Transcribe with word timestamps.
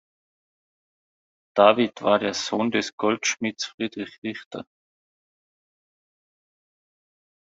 David 1.55 2.01
war 2.01 2.17
der 2.17 2.33
Sohn 2.33 2.71
des 2.71 2.97
Goldschmieds 2.97 3.65
Friedrich 3.65 4.17
Richter. 4.23 4.65